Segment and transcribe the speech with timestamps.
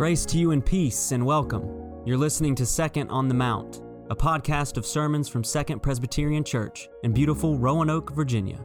[0.00, 2.00] Grace to you and peace and welcome.
[2.06, 6.88] You're listening to Second on the Mount, a podcast of sermons from Second Presbyterian Church
[7.02, 8.64] in beautiful Roanoke, Virginia.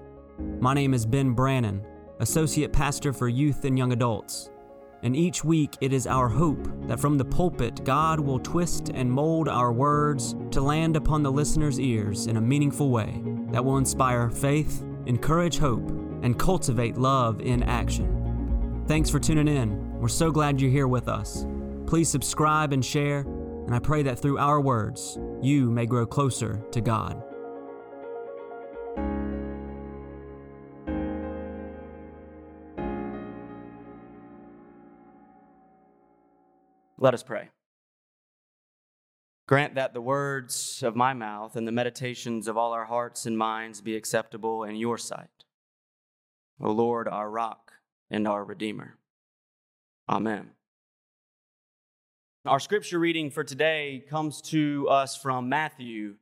[0.61, 1.85] My name is Ben Brannan,
[2.21, 4.49] Associate Pastor for Youth and Young Adults.
[5.03, 9.11] And each week it is our hope that from the pulpit, God will twist and
[9.11, 13.21] mold our words to land upon the listener's ears in a meaningful way
[13.51, 15.89] that will inspire faith, encourage hope,
[16.21, 18.83] and cultivate love in action.
[18.87, 19.94] Thanks for tuning in.
[20.05, 21.47] We're so glad you're here with us.
[21.87, 26.61] Please subscribe and share, and I pray that through our words, you may grow closer
[26.73, 27.23] to God.
[36.99, 37.49] Let us pray.
[39.47, 43.35] Grant that the words of my mouth and the meditations of all our hearts and
[43.35, 45.45] minds be acceptable in your sight.
[46.61, 47.71] O Lord, our rock
[48.11, 48.99] and our redeemer.
[50.07, 50.51] Amen.
[52.45, 56.17] Our scripture reading for today comes to us from Matthew,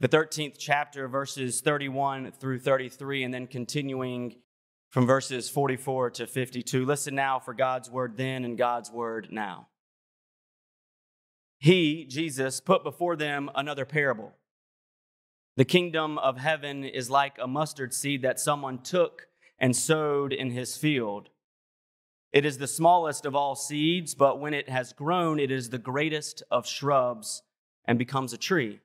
[0.00, 4.34] the 13th chapter, verses 31 through 33, and then continuing
[4.90, 6.84] from verses 44 to 52.
[6.84, 9.68] Listen now for God's word then and God's word now.
[11.58, 14.32] He, Jesus, put before them another parable.
[15.56, 19.28] The kingdom of heaven is like a mustard seed that someone took
[19.60, 21.28] and sowed in his field.
[22.32, 25.78] It is the smallest of all seeds, but when it has grown, it is the
[25.78, 27.42] greatest of shrubs
[27.86, 28.80] and becomes a tree,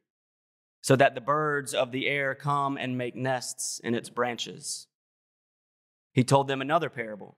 [0.82, 4.88] so that the birds of the air come and make nests in its branches.
[6.14, 7.38] He told them another parable.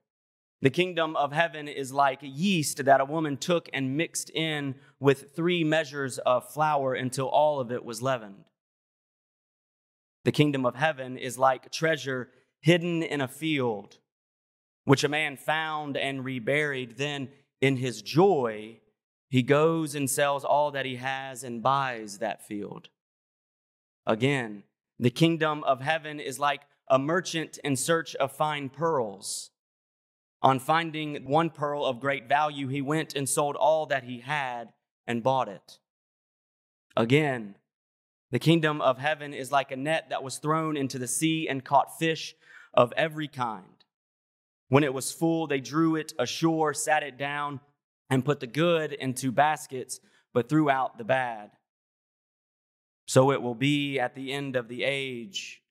[0.62, 5.36] The kingdom of heaven is like yeast that a woman took and mixed in with
[5.36, 8.46] three measures of flour until all of it was leavened.
[10.24, 12.30] The kingdom of heaven is like treasure
[12.62, 14.00] hidden in a field,
[14.86, 16.98] which a man found and reburied.
[16.98, 18.80] Then, in his joy,
[19.30, 22.90] he goes and sells all that he has and buys that field.
[24.06, 24.64] Again,
[24.98, 29.52] the kingdom of heaven is like a merchant in search of fine pearls.
[30.42, 34.72] On finding one pearl of great value, he went and sold all that he had
[35.08, 35.80] and bought it.
[36.96, 37.56] Again,
[38.32, 41.66] the kingdom of heaven is like a net that was thrown into the sea and
[41.66, 42.36] caught fish
[42.74, 43.75] of every kind.
[44.70, 47.60] When it was full, they drew it ashore, sat it down,
[48.10, 50.00] and put the good into baskets,
[50.34, 51.52] but threw out the bad.
[53.08, 55.62] So it will be at the end of the age.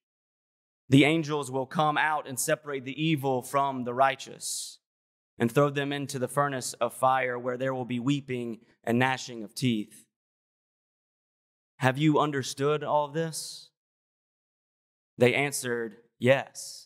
[0.89, 4.79] The angels will come out and separate the evil from the righteous
[5.39, 9.43] and throw them into the furnace of fire where there will be weeping and gnashing
[9.43, 10.05] of teeth.
[11.79, 13.71] Have you understood all this?
[15.19, 16.84] They answered, Yes.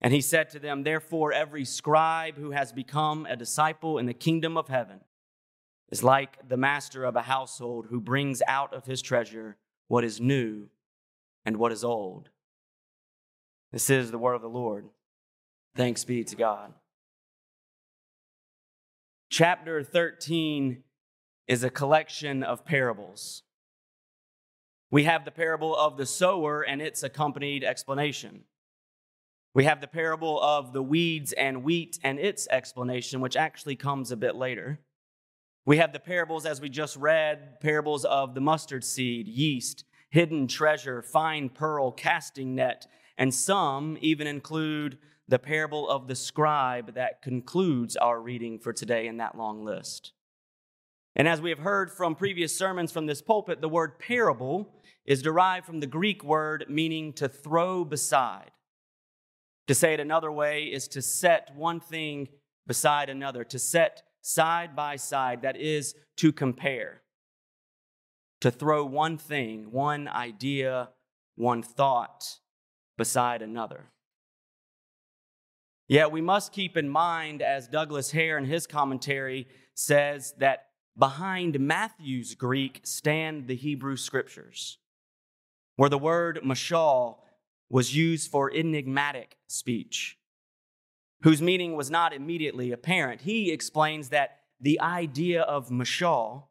[0.00, 4.14] And he said to them, Therefore, every scribe who has become a disciple in the
[4.14, 5.00] kingdom of heaven
[5.90, 9.56] is like the master of a household who brings out of his treasure
[9.88, 10.68] what is new
[11.44, 12.30] and what is old.
[13.72, 14.86] This is the word of the Lord.
[15.76, 16.72] Thanks be to God.
[19.28, 20.82] Chapter 13
[21.46, 23.42] is a collection of parables.
[24.90, 28.44] We have the parable of the sower and its accompanied explanation.
[29.52, 34.12] We have the parable of the weeds and wheat and its explanation, which actually comes
[34.12, 34.80] a bit later.
[35.66, 40.46] We have the parables, as we just read, parables of the mustard seed, yeast, hidden
[40.46, 42.86] treasure, fine pearl, casting net,
[43.18, 49.06] and some even include the parable of the scribe that concludes our reading for today
[49.06, 50.12] in that long list.
[51.16, 54.72] And as we have heard from previous sermons from this pulpit, the word parable
[55.04, 58.52] is derived from the Greek word meaning to throw beside.
[59.70, 62.26] To say it another way is to set one thing
[62.66, 67.02] beside another, to set side by side, that is, to compare.
[68.40, 70.88] To throw one thing, one idea,
[71.36, 72.40] one thought
[72.98, 73.84] beside another.
[75.86, 81.60] Yet we must keep in mind, as Douglas Hare in his commentary says, that behind
[81.60, 84.78] Matthew's Greek stand the Hebrew scriptures,
[85.76, 87.18] where the word mashal
[87.70, 90.18] was used for enigmatic speech,
[91.22, 93.20] whose meaning was not immediately apparent.
[93.20, 96.48] He explains that the idea of mashal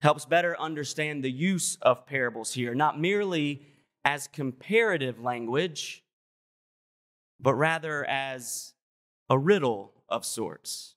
[0.00, 3.66] helps better understand the use of parables here, not merely
[4.04, 6.02] as comparative language,
[7.38, 8.72] but rather as
[9.28, 10.94] a riddle of sorts,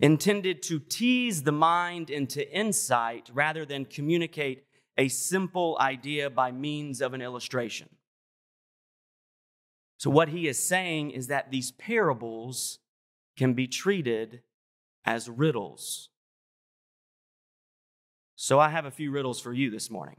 [0.00, 4.64] intended to tease the mind into insight rather than communicate
[4.96, 7.88] a simple idea by means of an illustration.
[10.02, 12.80] So, what he is saying is that these parables
[13.36, 14.42] can be treated
[15.04, 16.08] as riddles.
[18.34, 20.16] So I have a few riddles for you this morning.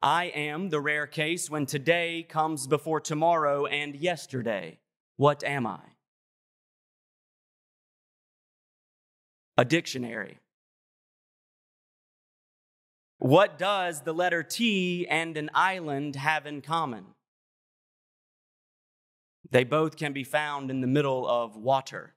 [0.00, 4.78] I am the rare case when today comes before tomorrow and yesterday.
[5.16, 5.80] What am I?
[9.58, 10.38] A dictionary.
[13.18, 17.06] What does the letter T and an island have in common?
[19.50, 22.14] They both can be found in the middle of water.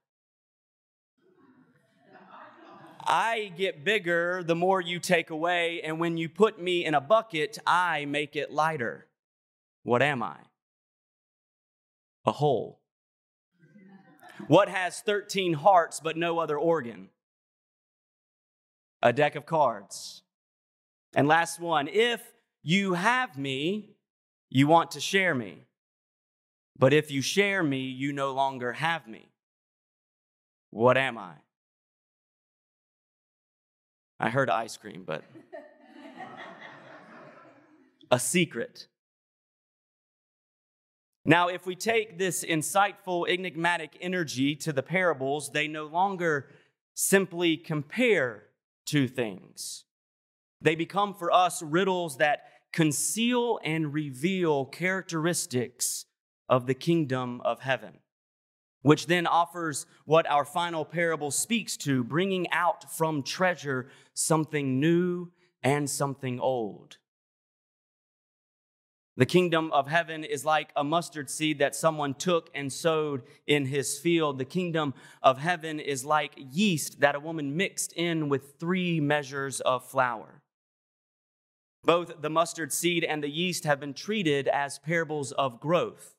[3.06, 7.00] I get bigger the more you take away, and when you put me in a
[7.00, 9.08] bucket, I make it lighter.
[9.84, 10.36] What am I?
[12.26, 12.82] A hole.
[14.48, 17.10] What has 13 hearts but no other organ?
[19.02, 20.24] A deck of cards.
[21.16, 22.22] And last one if
[22.62, 23.96] you have me,
[24.50, 25.67] you want to share me.
[26.80, 29.30] But if you share me, you no longer have me.
[30.70, 31.34] What am I?
[34.20, 35.24] I heard ice cream, but
[38.12, 38.88] a secret.
[41.26, 46.48] Now, if we take this insightful, enigmatic energy to the parables, they no longer
[46.94, 48.44] simply compare
[48.86, 49.84] two things.
[50.62, 56.07] They become for us riddles that conceal and reveal characteristics
[56.50, 58.00] of the kingdom of heaven
[58.88, 65.30] which then offers what our final parable speaks to, bringing out from treasure something new
[65.62, 66.98] and something old.
[69.18, 73.66] The kingdom of heaven is like a mustard seed that someone took and sowed in
[73.66, 74.38] his field.
[74.38, 79.60] The kingdom of heaven is like yeast that a woman mixed in with three measures
[79.60, 80.44] of flour.
[81.84, 86.17] Both the mustard seed and the yeast have been treated as parables of growth.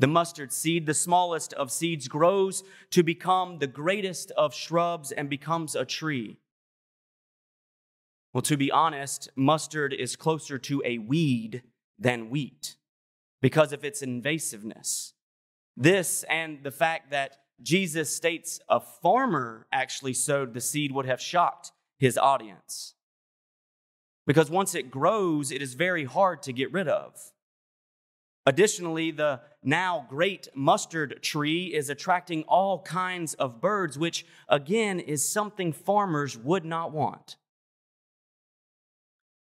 [0.00, 5.28] The mustard seed, the smallest of seeds, grows to become the greatest of shrubs and
[5.28, 6.38] becomes a tree.
[8.32, 11.64] Well, to be honest, mustard is closer to a weed
[11.98, 12.76] than wheat
[13.42, 15.12] because of its invasiveness.
[15.76, 21.20] This and the fact that Jesus states a farmer actually sowed the seed would have
[21.20, 22.94] shocked his audience.
[24.26, 27.32] Because once it grows, it is very hard to get rid of.
[28.50, 35.24] Additionally, the now great mustard tree is attracting all kinds of birds, which again is
[35.32, 37.36] something farmers would not want.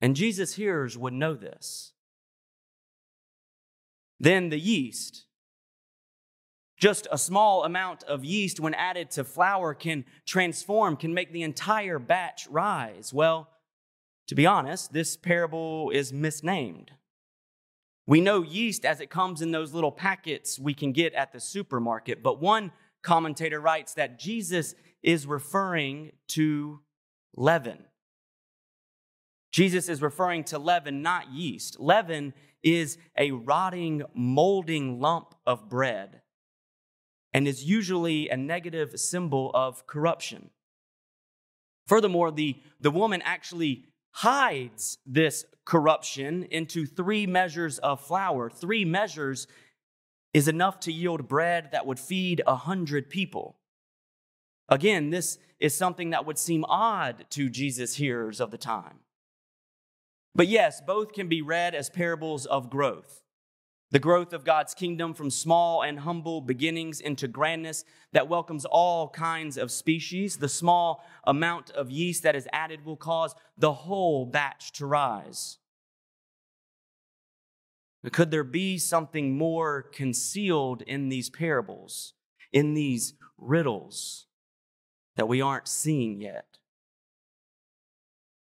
[0.02, 1.94] And Jesus' hearers would know this.
[4.20, 5.26] Then the yeast.
[6.78, 11.42] Just a small amount of yeast, when added to flour, can transform, can make the
[11.42, 13.12] entire batch rise.
[13.12, 13.50] Well,
[14.28, 16.92] to be honest, this parable is misnamed.
[18.08, 21.40] We know yeast as it comes in those little packets we can get at the
[21.40, 22.72] supermarket, but one
[23.02, 26.80] commentator writes that Jesus is referring to
[27.36, 27.86] leaven.
[29.52, 31.80] Jesus is referring to leaven, not yeast.
[31.80, 32.34] Leaven
[32.64, 36.22] is a rotting, molding lump of bread
[37.34, 40.50] and is usually a negative symbol of corruption.
[41.88, 48.50] Furthermore, the, the woman actually hides this corruption into three measures of flour.
[48.50, 49.48] Three measures
[50.34, 53.58] is enough to yield bread that would feed a hundred people.
[54.70, 59.00] Again, this is something that would seem odd to Jesus' hearers of the time.
[60.34, 63.22] But yes, both can be read as parables of growth
[63.92, 67.84] the growth of God's kingdom from small and humble beginnings into grandness
[68.14, 70.38] that welcomes all kinds of species.
[70.38, 75.58] The small amount of yeast that is added will cause the whole batch to rise.
[78.12, 82.14] Could there be something more concealed in these parables,
[82.52, 84.26] in these riddles
[85.18, 86.58] that we aren't seeing yet?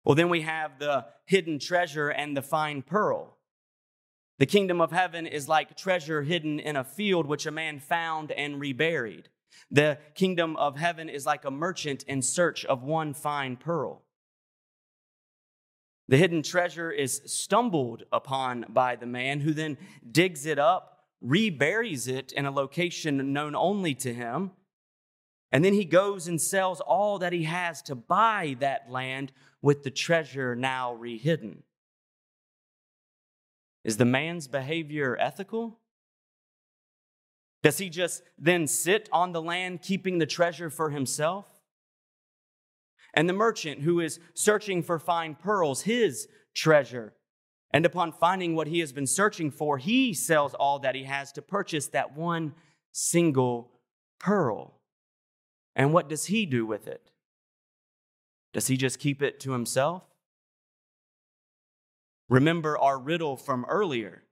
[0.04, 3.37] Well, then we have the hidden treasure and the fine pearl.
[4.38, 8.30] The kingdom of heaven is like treasure hidden in a field which a man found
[8.30, 9.28] and reburied.
[9.70, 14.02] The kingdom of heaven is like a merchant in search of one fine pearl.
[16.06, 19.76] The hidden treasure is stumbled upon by the man who then
[20.10, 24.52] digs it up, reburies it in a location known only to him,
[25.50, 29.82] and then he goes and sells all that he has to buy that land with
[29.82, 31.62] the treasure now rehidden.
[33.88, 35.78] Is the man's behavior ethical?
[37.62, 41.46] Does he just then sit on the land keeping the treasure for himself?
[43.14, 47.14] And the merchant who is searching for fine pearls, his treasure.
[47.70, 51.32] And upon finding what he has been searching for, he sells all that he has
[51.32, 52.52] to purchase that one
[52.92, 53.70] single
[54.18, 54.82] pearl.
[55.74, 57.10] And what does he do with it?
[58.52, 60.02] Does he just keep it to himself?
[62.28, 64.24] Remember our riddle from earlier.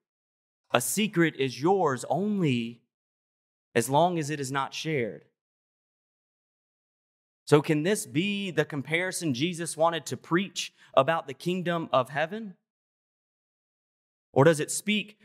[0.73, 2.83] A secret is yours only
[3.75, 5.25] as long as it is not shared.
[7.47, 12.55] So, can this be the comparison Jesus wanted to preach about the kingdom of heaven?
[14.33, 15.19] Or does it speak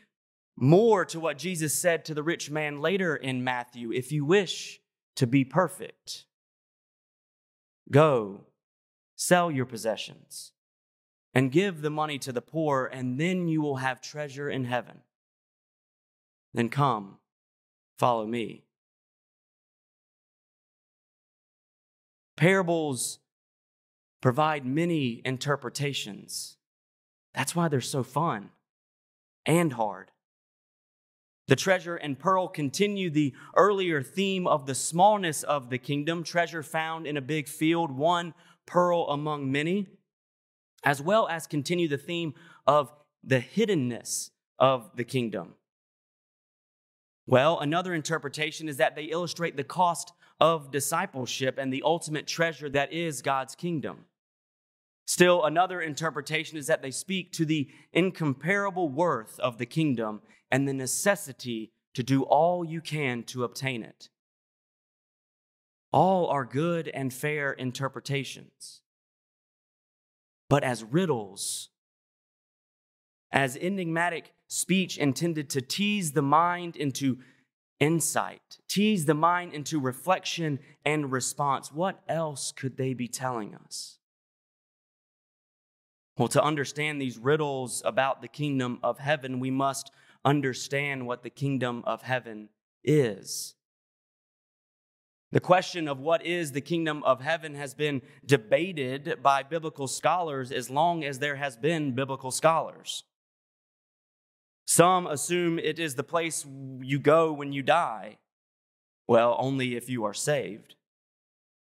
[0.55, 3.91] more to what Jesus said to the rich man later in Matthew?
[3.91, 4.79] If you wish
[5.15, 6.25] to be perfect,
[7.89, 8.45] go,
[9.15, 10.53] sell your possessions,
[11.33, 14.99] and give the money to the poor, and then you will have treasure in heaven.
[16.53, 17.17] Then come,
[17.97, 18.65] follow me.
[22.35, 23.19] Parables
[24.21, 26.57] provide many interpretations.
[27.33, 28.49] That's why they're so fun
[29.45, 30.11] and hard.
[31.47, 36.63] The treasure and pearl continue the earlier theme of the smallness of the kingdom, treasure
[36.63, 38.33] found in a big field, one
[38.65, 39.87] pearl among many,
[40.83, 42.33] as well as continue the theme
[42.65, 42.91] of
[43.23, 45.55] the hiddenness of the kingdom.
[47.27, 52.69] Well, another interpretation is that they illustrate the cost of discipleship and the ultimate treasure
[52.69, 54.05] that is God's kingdom.
[55.05, 60.67] Still, another interpretation is that they speak to the incomparable worth of the kingdom and
[60.67, 64.09] the necessity to do all you can to obtain it.
[65.91, 68.81] All are good and fair interpretations.
[70.51, 71.69] But as riddles,
[73.31, 77.19] as enigmatic speech intended to tease the mind into
[77.79, 81.71] insight, tease the mind into reflection and response.
[81.71, 83.99] What else could they be telling us?
[86.17, 89.89] Well, to understand these riddles about the kingdom of heaven, we must
[90.25, 92.49] understand what the kingdom of heaven
[92.83, 93.55] is.
[95.31, 100.51] The question of what is the kingdom of heaven has been debated by biblical scholars
[100.51, 103.03] as long as there has been biblical scholars.
[104.65, 106.45] Some assume it is the place
[106.81, 108.17] you go when you die.
[109.07, 110.75] Well, only if you are saved.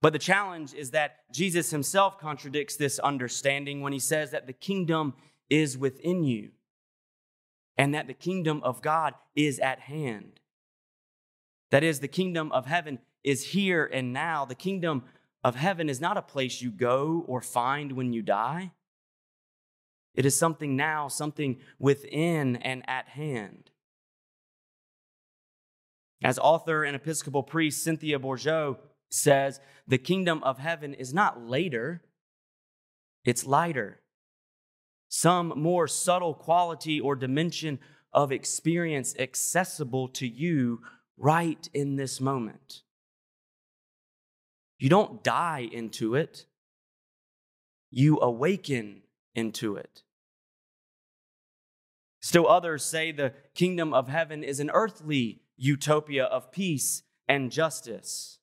[0.02, 4.54] But the challenge is that Jesus himself contradicts this understanding when he says that the
[4.54, 5.14] kingdom
[5.50, 6.52] is within you
[7.78, 10.40] and that the kingdom of God is at hand.
[11.70, 14.46] That is, the kingdom of heaven is here and now.
[14.46, 15.04] The kingdom
[15.44, 18.72] of heaven is not a place you go or find when you die.
[20.14, 23.72] It is something now, something within and at hand.
[26.24, 28.78] As author and Episcopal priest Cynthia Bourgeault
[29.10, 32.04] says, the kingdom of heaven is not later,
[33.26, 34.02] it's lighter.
[35.10, 37.80] Some more subtle quality or dimension
[38.14, 40.82] of experience accessible to you
[41.18, 42.82] right in this moment.
[44.82, 46.48] You don't die into it,
[47.92, 49.04] you awaken
[49.36, 50.02] into it.
[52.20, 58.40] Still, others say the kingdom of heaven is an earthly utopia of peace and justice.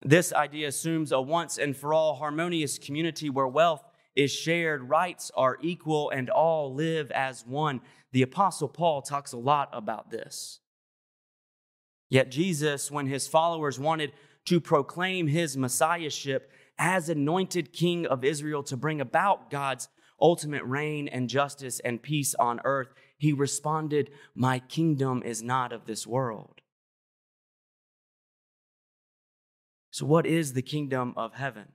[0.00, 3.84] This idea assumes a once and for all harmonious community where wealth
[4.16, 7.82] is shared, rights are equal, and all live as one.
[8.12, 10.60] The Apostle Paul talks a lot about this.
[12.08, 14.12] Yet, Jesus, when his followers wanted
[14.46, 19.88] to proclaim his messiahship, as anointed king of Israel to bring about God's
[20.20, 25.86] ultimate reign and justice and peace on earth, he responded, My kingdom is not of
[25.86, 26.60] this world.
[29.90, 31.68] So, what is the kingdom of heaven?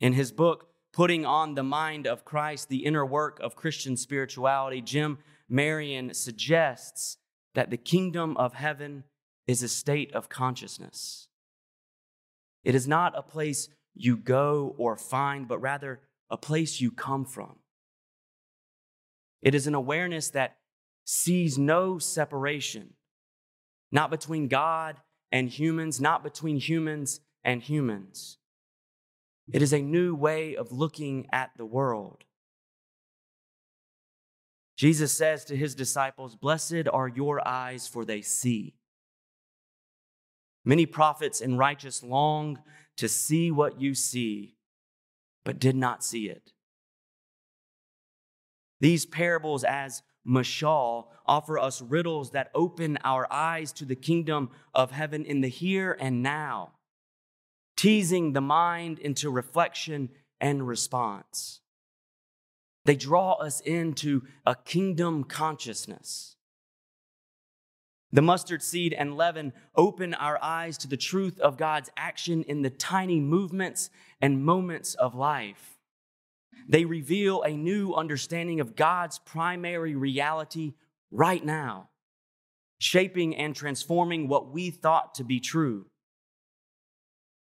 [0.00, 4.80] In his book, Putting on the Mind of Christ, the inner work of Christian spirituality,
[4.80, 7.18] Jim Marion suggests
[7.54, 9.04] that the kingdom of heaven
[9.46, 11.28] is a state of consciousness.
[12.64, 16.00] It is not a place you go or find, but rather
[16.30, 17.56] a place you come from.
[19.42, 20.56] It is an awareness that
[21.04, 22.94] sees no separation,
[23.92, 24.96] not between God
[25.30, 28.38] and humans, not between humans and humans.
[29.52, 32.24] It is a new way of looking at the world.
[34.76, 38.74] Jesus says to his disciples, Blessed are your eyes, for they see.
[40.66, 42.58] Many prophets and righteous long
[42.96, 44.56] to see what you see,
[45.44, 46.52] but did not see it.
[48.80, 54.90] These parables, as mashal, offer us riddles that open our eyes to the kingdom of
[54.90, 56.72] heaven in the here and now,
[57.76, 61.60] teasing the mind into reflection and response.
[62.84, 66.35] They draw us into a kingdom consciousness.
[68.16, 72.62] The mustard seed and leaven open our eyes to the truth of God's action in
[72.62, 73.90] the tiny movements
[74.22, 75.76] and moments of life.
[76.66, 80.72] They reveal a new understanding of God's primary reality
[81.10, 81.90] right now,
[82.78, 85.84] shaping and transforming what we thought to be true.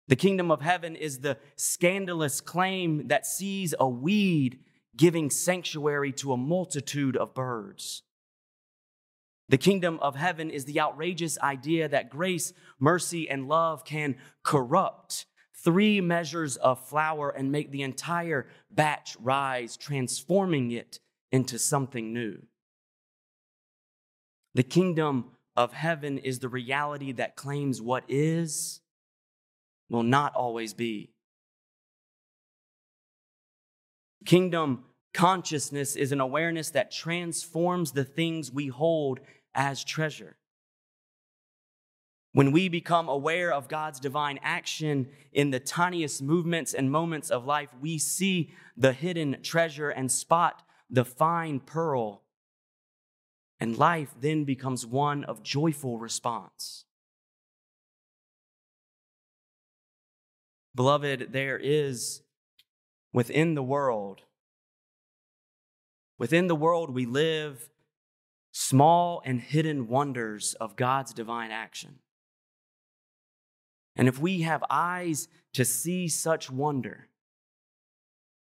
[0.09, 4.59] The kingdom of heaven is the scandalous claim that sees a weed
[4.97, 8.03] giving sanctuary to a multitude of birds.
[9.49, 15.27] The kingdom of heaven is the outrageous idea that grace, mercy, and love can corrupt
[15.55, 20.99] three measures of flour and make the entire batch rise, transforming it
[21.31, 22.39] into something new.
[24.55, 28.81] The kingdom of heaven is the reality that claims what is
[29.89, 31.11] will not always be.
[34.25, 34.85] Kingdom
[35.15, 39.21] consciousness is an awareness that transforms the things we hold
[39.57, 40.37] as treasure.
[42.33, 47.47] When we become aware of God's divine action in the tiniest movements and moments of
[47.47, 52.23] life, we see the hidden treasure and spot the fine pearl.
[53.59, 56.85] And life then becomes one of joyful response.
[60.75, 62.21] Beloved, there is
[63.15, 64.21] within the world,
[66.19, 67.71] within the world we live,
[68.59, 71.99] small and hidden wonders of God's divine action.
[73.95, 77.09] And if we have eyes to see such wonder,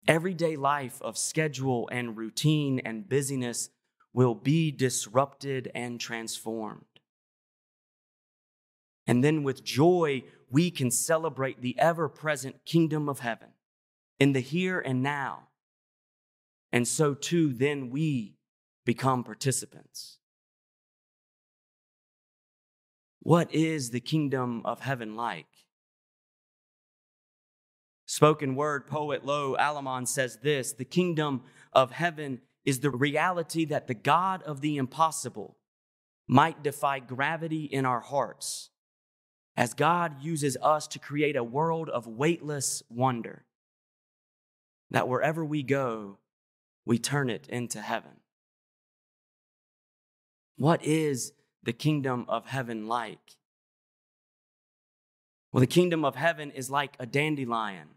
[0.09, 3.71] everyday life of schedule and routine and busyness
[4.13, 6.87] will be disrupted and transformed.
[9.07, 13.51] And then with joy, we can celebrate the ever present kingdom of heaven
[14.19, 15.51] in the here and now.
[16.73, 18.35] And so too, then we
[18.85, 20.19] become participants.
[23.21, 25.47] What is the kingdom of heaven like?
[28.07, 33.87] Spoken word poet Lo Alamon says this The kingdom of heaven is the reality that
[33.87, 35.57] the God of the impossible
[36.27, 38.71] might defy gravity in our hearts
[39.57, 43.45] as God uses us to create a world of weightless wonder,
[44.91, 46.19] that wherever we go,
[46.87, 48.20] we turn it into heaven.
[50.61, 53.39] What is the kingdom of heaven like?
[55.51, 57.89] Well, the kingdom of heaven is like a dandelion.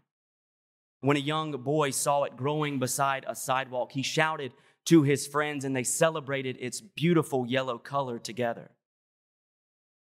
[1.02, 4.54] When a young boy saw it growing beside a sidewalk, he shouted
[4.86, 8.70] to his friends and they celebrated its beautiful yellow color together.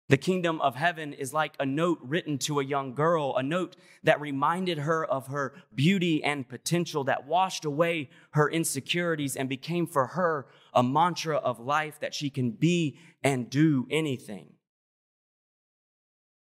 [0.09, 3.75] The kingdom of heaven is like a note written to a young girl, a note
[4.03, 9.85] that reminded her of her beauty and potential, that washed away her insecurities and became
[9.85, 14.53] for her a mantra of life that she can be and do anything.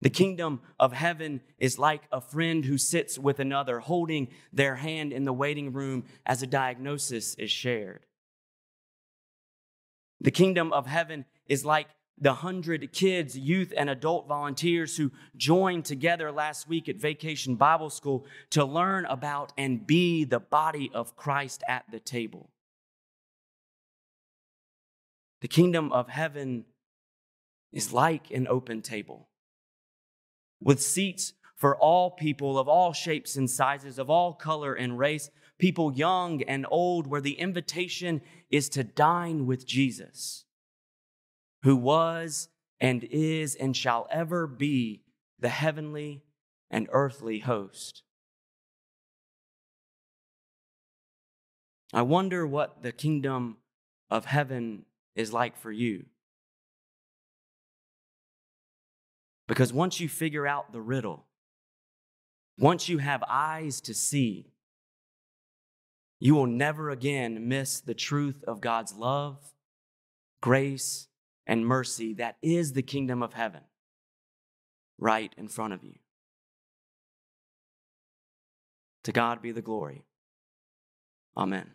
[0.02, 5.14] The kingdom of heaven is like a friend who sits with another, holding their hand
[5.14, 8.06] in the waiting room as a diagnosis is shared.
[10.20, 11.88] The kingdom of heaven is like
[12.24, 17.90] the hundred kids, youth, and adult volunteers who joined together last week at Vacation Bible
[17.90, 22.50] School to learn about and be the body of Christ at the table.
[25.42, 26.64] The kingdom of heaven
[27.74, 29.28] is like an open table
[30.62, 35.30] with seats for all people of all shapes and sizes, of all color and race,
[35.60, 40.46] people young and old, where the invitation is to dine with Jesus
[41.64, 42.50] who was
[42.80, 45.02] and is and shall ever be
[45.40, 46.24] the heavenly
[46.70, 48.04] and earthly host.
[51.94, 53.58] I wonder what the kingdom
[54.10, 56.06] of heaven is like for you.
[59.48, 61.26] Because once you figure out the riddle,
[62.58, 64.54] once you have eyes to see,
[66.20, 69.38] you will never again miss the truth of God's love,
[70.42, 71.08] grace,
[71.46, 73.62] and mercy that is the kingdom of heaven
[74.98, 75.96] right in front of you.
[79.04, 80.06] To God be the glory.
[81.36, 81.72] Amen.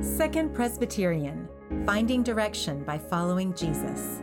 [0.00, 1.48] Second Presbyterian
[1.84, 4.22] Finding Direction by Following Jesus.